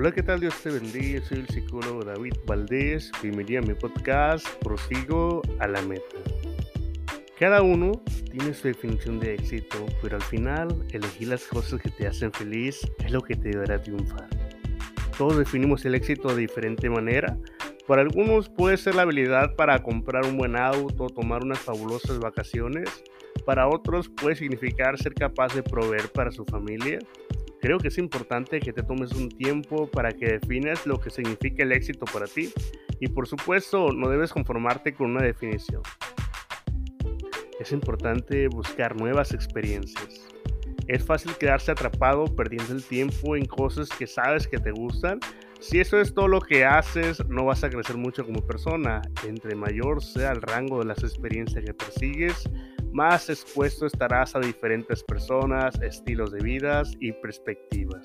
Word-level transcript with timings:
Hola, 0.00 0.12
¿qué 0.12 0.22
tal? 0.22 0.38
Dios 0.38 0.54
te 0.62 0.70
bendiga. 0.70 1.20
Soy 1.24 1.38
el 1.38 1.48
psicólogo 1.48 2.04
David 2.04 2.34
Valdés. 2.46 3.10
Bienvenido 3.20 3.64
a 3.64 3.66
mi 3.66 3.74
podcast. 3.74 4.46
Prosigo 4.62 5.42
a 5.58 5.66
la 5.66 5.82
meta. 5.82 6.18
Cada 7.36 7.62
uno 7.62 7.90
tiene 8.30 8.54
su 8.54 8.68
definición 8.68 9.18
de 9.18 9.34
éxito, 9.34 9.86
pero 10.00 10.14
al 10.14 10.22
final 10.22 10.86
elegir 10.92 11.26
las 11.26 11.42
cosas 11.48 11.82
que 11.82 11.90
te 11.90 12.06
hacen 12.06 12.32
feliz 12.32 12.80
es 13.04 13.10
lo 13.10 13.22
que 13.22 13.34
te 13.34 13.50
dará 13.50 13.82
triunfar. 13.82 14.28
Todos 15.18 15.36
definimos 15.36 15.84
el 15.84 15.96
éxito 15.96 16.28
de 16.28 16.42
diferente 16.42 16.88
manera. 16.88 17.36
Para 17.88 18.02
algunos 18.02 18.48
puede 18.48 18.76
ser 18.76 18.94
la 18.94 19.02
habilidad 19.02 19.56
para 19.56 19.82
comprar 19.82 20.24
un 20.26 20.36
buen 20.36 20.56
auto 20.56 21.06
o 21.06 21.10
tomar 21.10 21.42
unas 21.42 21.58
fabulosas 21.58 22.20
vacaciones. 22.20 22.88
Para 23.44 23.66
otros 23.66 24.08
puede 24.08 24.36
significar 24.36 24.96
ser 24.96 25.14
capaz 25.14 25.56
de 25.56 25.64
proveer 25.64 26.08
para 26.12 26.30
su 26.30 26.44
familia 26.44 27.00
Creo 27.60 27.78
que 27.78 27.88
es 27.88 27.98
importante 27.98 28.60
que 28.60 28.72
te 28.72 28.84
tomes 28.84 29.12
un 29.12 29.28
tiempo 29.28 29.88
para 29.90 30.12
que 30.12 30.38
defines 30.38 30.86
lo 30.86 31.00
que 31.00 31.10
significa 31.10 31.64
el 31.64 31.72
éxito 31.72 32.04
para 32.04 32.26
ti 32.26 32.52
y 33.00 33.08
por 33.08 33.26
supuesto 33.26 33.92
no 33.92 34.08
debes 34.08 34.32
conformarte 34.32 34.94
con 34.94 35.10
una 35.10 35.24
definición. 35.24 35.82
Es 37.58 37.72
importante 37.72 38.46
buscar 38.46 38.94
nuevas 38.94 39.32
experiencias. 39.32 40.28
Es 40.86 41.04
fácil 41.04 41.32
quedarse 41.34 41.72
atrapado 41.72 42.26
perdiendo 42.26 42.72
el 42.72 42.84
tiempo 42.84 43.34
en 43.34 43.44
cosas 43.44 43.88
que 43.88 44.06
sabes 44.06 44.46
que 44.46 44.58
te 44.58 44.70
gustan. 44.70 45.18
Si 45.58 45.80
eso 45.80 46.00
es 46.00 46.14
todo 46.14 46.28
lo 46.28 46.40
que 46.40 46.64
haces, 46.64 47.26
no 47.28 47.44
vas 47.44 47.64
a 47.64 47.70
crecer 47.70 47.96
mucho 47.96 48.24
como 48.24 48.46
persona. 48.46 49.02
Entre 49.26 49.56
mayor 49.56 50.02
sea 50.02 50.30
el 50.30 50.40
rango 50.40 50.78
de 50.78 50.86
las 50.86 51.02
experiencias 51.02 51.64
que 51.64 51.74
persigues, 51.74 52.48
más 52.92 53.28
expuesto 53.30 53.86
estarás 53.86 54.34
a 54.34 54.40
diferentes 54.40 55.02
personas, 55.02 55.80
estilos 55.82 56.32
de 56.32 56.40
vidas 56.40 56.92
y 57.00 57.12
perspectivas. 57.12 58.02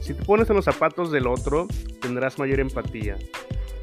Si 0.00 0.14
te 0.14 0.24
pones 0.24 0.48
en 0.50 0.56
los 0.56 0.64
zapatos 0.64 1.10
del 1.10 1.26
otro, 1.26 1.66
tendrás 2.00 2.38
mayor 2.38 2.60
empatía. 2.60 3.18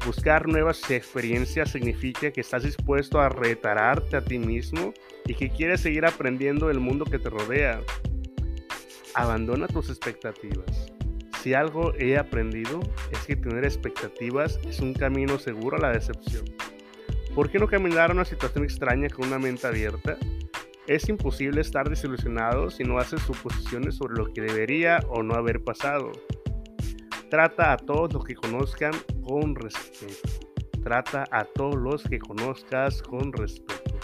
Buscar 0.04 0.48
nuevas 0.48 0.90
experiencias 0.90 1.70
significa 1.70 2.30
que 2.30 2.40
estás 2.40 2.62
dispuesto 2.62 3.20
a 3.20 3.28
retararte 3.28 4.16
a 4.16 4.24
ti 4.24 4.38
mismo 4.38 4.94
y 5.26 5.34
que 5.34 5.50
quieres 5.50 5.80
seguir 5.80 6.06
aprendiendo 6.06 6.68
del 6.68 6.80
mundo 6.80 7.04
que 7.04 7.18
te 7.18 7.30
rodea. 7.30 7.80
Abandona 9.14 9.66
tus 9.68 9.90
expectativas. 9.90 10.92
Si 11.42 11.54
algo 11.54 11.94
he 11.94 12.16
aprendido 12.16 12.80
es 13.10 13.18
que 13.26 13.36
tener 13.36 13.64
expectativas 13.64 14.58
es 14.68 14.80
un 14.80 14.94
camino 14.94 15.38
seguro 15.38 15.76
a 15.76 15.80
la 15.80 15.92
decepción. 15.92 16.44
¿Por 17.38 17.52
qué 17.52 17.60
no 17.60 17.68
caminar 17.68 18.10
a 18.10 18.14
una 18.14 18.24
situación 18.24 18.64
extraña 18.64 19.08
con 19.08 19.28
una 19.28 19.38
mente 19.38 19.64
abierta? 19.64 20.16
Es 20.88 21.08
imposible 21.08 21.60
estar 21.60 21.88
desilusionado 21.88 22.68
si 22.68 22.82
no 22.82 22.98
haces 22.98 23.22
suposiciones 23.22 23.94
sobre 23.94 24.16
lo 24.16 24.32
que 24.32 24.40
debería 24.40 24.98
o 25.08 25.22
no 25.22 25.36
haber 25.36 25.62
pasado. 25.62 26.10
Trata 27.30 27.72
a 27.72 27.76
todos 27.76 28.12
los 28.12 28.24
que 28.24 28.34
conozcan 28.34 28.90
con 29.22 29.54
respeto. 29.54 30.28
Trata 30.82 31.26
a 31.30 31.44
todos 31.44 31.76
los 31.76 32.02
que 32.02 32.18
conozcas 32.18 33.00
con 33.02 33.32
respeto. 33.32 34.00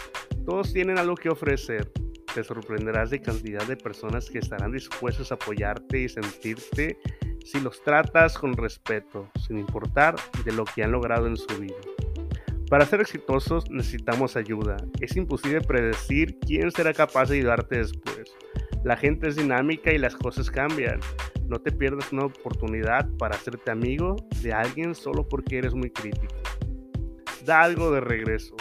Todos 0.46 0.72
tienen 0.72 1.00
algo 1.00 1.16
que 1.16 1.30
ofrecer. 1.30 1.90
Te 2.32 2.44
sorprenderás 2.44 3.10
de 3.10 3.20
cantidad 3.20 3.66
de 3.66 3.76
personas 3.76 4.30
que 4.30 4.38
estarán 4.38 4.70
dispuestas 4.70 5.32
a 5.32 5.34
apoyarte 5.34 6.02
y 6.02 6.08
sentirte 6.08 7.00
si 7.44 7.58
los 7.58 7.82
tratas 7.82 8.38
con 8.38 8.56
respeto, 8.56 9.28
sin 9.44 9.58
importar 9.58 10.14
de 10.44 10.52
lo 10.52 10.64
que 10.64 10.84
han 10.84 10.92
logrado 10.92 11.26
en 11.26 11.36
su 11.36 11.58
vida. 11.58 11.93
Para 12.70 12.86
ser 12.86 13.00
exitosos 13.02 13.70
necesitamos 13.70 14.36
ayuda. 14.36 14.76
Es 15.00 15.16
imposible 15.16 15.60
predecir 15.60 16.38
quién 16.40 16.70
será 16.70 16.94
capaz 16.94 17.28
de 17.28 17.36
ayudarte 17.36 17.78
después. 17.78 18.34
La 18.84 18.96
gente 18.96 19.28
es 19.28 19.36
dinámica 19.36 19.92
y 19.92 19.98
las 19.98 20.16
cosas 20.16 20.50
cambian. 20.50 20.98
No 21.46 21.58
te 21.60 21.70
pierdas 21.70 22.10
una 22.12 22.26
oportunidad 22.26 23.08
para 23.18 23.36
hacerte 23.36 23.70
amigo 23.70 24.16
de 24.42 24.52
alguien 24.52 24.94
solo 24.94 25.28
porque 25.28 25.58
eres 25.58 25.74
muy 25.74 25.90
crítico. 25.90 26.34
Da 27.44 27.62
algo 27.62 27.90
de 27.90 28.00
regreso, 28.00 28.56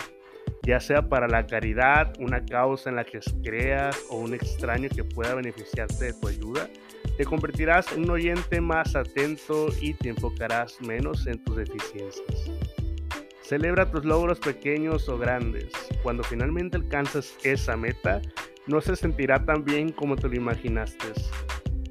ya 0.63 0.81
sea 0.81 1.08
para 1.08 1.30
la 1.30 1.46
caridad, 1.46 2.13
una 2.19 2.44
causa 2.44 2.90
en 2.90 2.97
la 2.97 3.06
que 3.06 3.22
creas 3.42 4.06
o 4.09 4.18
un 4.18 4.34
extraño 4.34 4.90
que 4.94 5.06
pueda 5.06 5.36
beneficiarte 5.36 6.06
de 6.06 6.13
tu 6.13 6.28
ayuda. 6.28 6.69
Te 7.18 7.24
convertirás 7.24 7.90
en 7.94 8.03
un 8.03 8.12
oyente 8.12 8.59
más 8.59 8.96
atento 8.97 9.68
y 9.80 9.94
te 9.94 10.09
enfocarás 10.09 10.81
menos 10.81 11.25
en 11.28 11.42
tus 11.44 11.56
deficiencias. 11.56 12.52
Celebra 13.53 13.86
tus 13.91 14.03
logros 14.03 14.40
pequeños 14.40 15.08
o 15.08 15.19
grandes. 15.19 15.68
Cuando 16.02 16.24
finalmente 16.24 16.75
alcanzas 16.75 17.38
esa 17.44 17.78
meta, 17.78 18.19
no 18.66 18.81
se 18.81 18.96
sentirá 18.96 19.46
tan 19.46 19.64
bien 19.64 19.91
como 19.91 20.16
te 20.16 20.28
lo 20.28 20.36
imaginaste. 20.36 21.09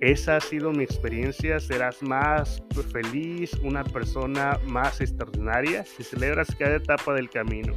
Esa 0.01 0.39
ha 0.39 0.41
sido 0.41 0.72
mi 0.72 0.83
experiencia. 0.83 1.61
Serás 1.61 2.03
más 2.03 2.61
feliz, 2.91 3.53
una 3.62 3.84
persona 3.84 4.59
más 4.67 5.01
extraordinaria 5.01 5.84
si 5.84 6.03
celebras 6.03 6.53
cada 6.59 6.75
etapa 6.75 7.15
del 7.15 7.31
camino. 7.31 7.75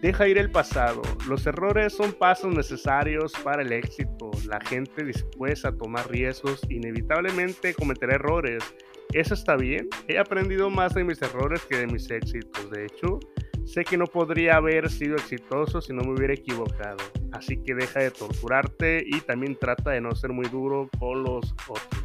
Deja 0.00 0.26
ir 0.26 0.38
el 0.38 0.50
pasado. 0.50 1.02
Los 1.28 1.46
errores 1.46 1.92
son 1.92 2.14
pasos 2.14 2.54
necesarios 2.54 3.34
para 3.44 3.60
el 3.60 3.72
éxito. 3.72 4.30
La 4.48 4.60
gente 4.62 5.04
dispuesta 5.04 5.68
a 5.68 5.76
tomar 5.76 6.10
riesgos 6.10 6.62
inevitablemente 6.70 7.74
cometerá 7.74 8.14
errores 8.14 8.64
eso 9.12 9.34
está 9.34 9.56
bien. 9.56 9.88
He 10.08 10.18
aprendido 10.18 10.70
más 10.70 10.94
de 10.94 11.04
mis 11.04 11.20
errores 11.20 11.62
que 11.66 11.78
de 11.78 11.86
mis 11.86 12.10
éxitos. 12.10 12.70
De 12.70 12.86
hecho, 12.86 13.20
sé 13.64 13.84
que 13.84 13.96
no 13.96 14.06
podría 14.06 14.56
haber 14.56 14.90
sido 14.90 15.16
exitoso 15.16 15.80
si 15.80 15.92
no 15.92 16.02
me 16.02 16.12
hubiera 16.12 16.34
equivocado. 16.34 16.98
Así 17.32 17.56
que 17.62 17.74
deja 17.74 18.00
de 18.00 18.10
torturarte 18.10 19.02
y 19.06 19.20
también 19.20 19.56
trata 19.56 19.90
de 19.90 20.00
no 20.00 20.14
ser 20.14 20.32
muy 20.32 20.46
duro 20.46 20.88
con 20.98 21.22
los 21.22 21.54
otros. 21.68 22.04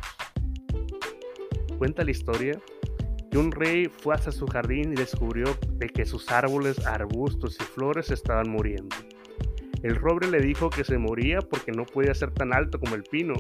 Cuenta 1.77 2.03
la 2.03 2.11
historia 2.11 2.59
que 3.29 3.37
un 3.37 3.51
rey 3.51 3.89
fue 4.01 4.15
hasta 4.15 4.31
su 4.31 4.47
jardín 4.47 4.93
y 4.93 4.95
descubrió 4.95 5.45
de 5.73 5.87
que 5.87 6.05
sus 6.05 6.31
árboles, 6.31 6.85
arbustos 6.85 7.57
y 7.59 7.63
flores 7.63 8.09
estaban 8.09 8.49
muriendo. 8.49 8.95
El 9.83 9.95
roble 9.95 10.31
le 10.31 10.39
dijo 10.39 10.69
que 10.69 10.83
se 10.83 10.97
moría 10.97 11.39
porque 11.39 11.71
no 11.71 11.85
podía 11.85 12.13
ser 12.13 12.31
tan 12.31 12.53
alto 12.53 12.79
como 12.79 12.95
el 12.95 13.03
pino, 13.03 13.35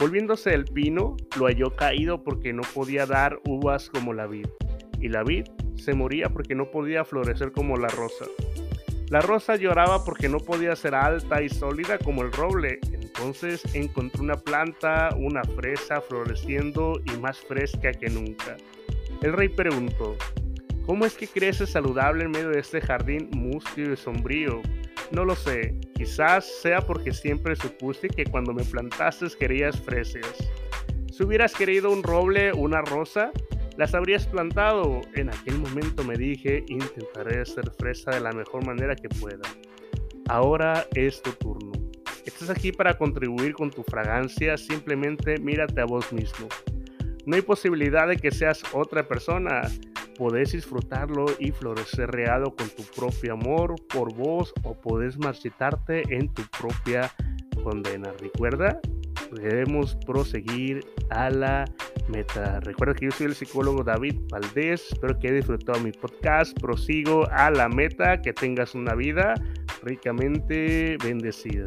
Volviéndose 0.00 0.54
el 0.54 0.64
pino, 0.64 1.18
lo 1.38 1.44
halló 1.44 1.76
caído 1.76 2.24
porque 2.24 2.54
no 2.54 2.62
podía 2.62 3.04
dar 3.04 3.38
uvas 3.44 3.90
como 3.90 4.14
la 4.14 4.26
vid, 4.26 4.46
y 4.98 5.08
la 5.08 5.22
vid 5.22 5.44
se 5.76 5.92
moría 5.92 6.30
porque 6.30 6.54
no 6.54 6.70
podía 6.70 7.04
florecer 7.04 7.52
como 7.52 7.76
la 7.76 7.88
rosa. 7.88 8.24
La 9.10 9.20
rosa 9.20 9.56
lloraba 9.56 10.02
porque 10.02 10.30
no 10.30 10.38
podía 10.38 10.74
ser 10.74 10.94
alta 10.94 11.42
y 11.42 11.50
sólida 11.50 11.98
como 11.98 12.22
el 12.22 12.32
roble, 12.32 12.78
entonces 12.92 13.62
encontró 13.74 14.22
una 14.22 14.36
planta, 14.36 15.10
una 15.18 15.44
fresa 15.44 16.00
floreciendo 16.00 16.98
y 17.04 17.18
más 17.18 17.38
fresca 17.38 17.92
que 17.92 18.08
nunca. 18.08 18.56
El 19.20 19.34
rey 19.34 19.50
preguntó, 19.50 20.16
¿cómo 20.86 21.04
es 21.04 21.14
que 21.14 21.26
crece 21.26 21.66
saludable 21.66 22.24
en 22.24 22.30
medio 22.30 22.48
de 22.48 22.60
este 22.60 22.80
jardín 22.80 23.28
mustio 23.32 23.92
y 23.92 23.96
sombrío? 23.98 24.62
No 25.10 25.24
lo 25.24 25.34
sé, 25.34 25.74
quizás 25.94 26.44
sea 26.62 26.80
porque 26.80 27.12
siempre 27.12 27.56
supuse 27.56 28.08
que 28.08 28.24
cuando 28.24 28.52
me 28.52 28.62
plantaste 28.62 29.26
querías 29.38 29.80
fresas. 29.80 30.36
Si 31.12 31.24
hubieras 31.24 31.52
querido 31.52 31.90
un 31.90 32.02
roble 32.02 32.52
o 32.52 32.58
una 32.58 32.80
rosa, 32.82 33.32
las 33.76 33.94
habrías 33.94 34.26
plantado. 34.26 35.00
En 35.14 35.28
aquel 35.28 35.58
momento 35.58 36.04
me 36.04 36.16
dije, 36.16 36.64
intentaré 36.68 37.40
hacer 37.40 37.70
fresa 37.78 38.12
de 38.12 38.20
la 38.20 38.30
mejor 38.30 38.64
manera 38.64 38.94
que 38.94 39.08
pueda. 39.08 39.42
Ahora 40.28 40.86
es 40.94 41.20
tu 41.22 41.32
turno. 41.32 41.72
Estás 42.24 42.50
aquí 42.50 42.70
para 42.70 42.96
contribuir 42.96 43.54
con 43.54 43.70
tu 43.70 43.82
fragancia, 43.82 44.56
simplemente 44.56 45.38
mírate 45.40 45.80
a 45.80 45.86
vos 45.86 46.12
mismo. 46.12 46.46
No 47.26 47.34
hay 47.34 47.42
posibilidad 47.42 48.06
de 48.06 48.16
que 48.16 48.30
seas 48.30 48.62
otra 48.72 49.08
persona 49.08 49.62
podés 50.20 50.52
disfrutarlo 50.52 51.24
y 51.38 51.50
florecer 51.50 52.10
reado 52.10 52.54
con 52.54 52.68
tu 52.68 52.82
propio 52.94 53.32
amor 53.32 53.74
por 53.88 54.14
vos 54.14 54.52
o 54.64 54.78
podés 54.78 55.16
marchitarte 55.16 56.02
en 56.14 56.28
tu 56.34 56.42
propia 56.60 57.10
condena. 57.64 58.12
Recuerda, 58.20 58.78
debemos 59.32 59.96
proseguir 60.04 60.84
a 61.08 61.30
la 61.30 61.64
meta. 62.08 62.60
Recuerda 62.60 62.92
que 62.92 63.06
yo 63.06 63.12
soy 63.12 63.28
el 63.28 63.34
psicólogo 63.34 63.82
David 63.82 64.16
Valdés. 64.30 64.92
Espero 64.92 65.18
que 65.18 65.28
hayas 65.28 65.38
disfrutado 65.38 65.80
mi 65.80 65.92
podcast. 65.92 66.54
Prosigo 66.60 67.26
a 67.30 67.50
la 67.50 67.70
meta. 67.70 68.20
Que 68.20 68.34
tengas 68.34 68.74
una 68.74 68.94
vida 68.94 69.32
ricamente 69.82 70.98
bendecida. 71.02 71.64